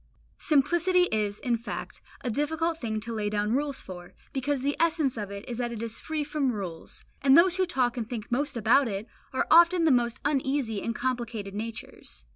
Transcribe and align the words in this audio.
Simplicity 0.39 1.03
is, 1.11 1.39
in 1.39 1.57
fact, 1.57 2.01
a 2.21 2.31
difficult 2.31 2.81
thing 2.81 2.99
to 3.01 3.13
lay 3.13 3.29
down 3.29 3.53
rules 3.53 3.81
for, 3.81 4.15
because 4.33 4.61
the 4.63 4.75
essence 4.79 5.15
of 5.15 5.29
it 5.29 5.47
is 5.47 5.59
that 5.59 5.71
it 5.71 5.83
is 5.83 5.99
free 5.99 6.23
from 6.23 6.51
rules; 6.51 7.05
and 7.21 7.37
those 7.37 7.57
who 7.57 7.67
talk 7.67 7.97
and 7.97 8.09
think 8.09 8.31
most 8.31 8.57
about 8.57 8.87
it, 8.87 9.05
are 9.31 9.45
often 9.51 9.83
the 9.83 9.91
most 9.91 10.19
uneasy 10.25 10.81
and 10.81 10.95
complicated 10.95 11.53
natures. 11.53 12.23